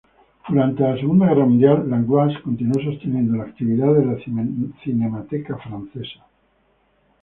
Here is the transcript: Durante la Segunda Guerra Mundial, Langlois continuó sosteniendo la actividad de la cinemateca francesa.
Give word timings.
Durante 0.49 0.81
la 0.81 0.97
Segunda 0.97 1.27
Guerra 1.27 1.45
Mundial, 1.45 1.87
Langlois 1.87 2.33
continuó 2.43 2.81
sosteniendo 2.83 3.37
la 3.37 3.43
actividad 3.43 3.93
de 3.93 4.05
la 4.07 4.17
cinemateca 4.83 5.57
francesa. 5.59 6.25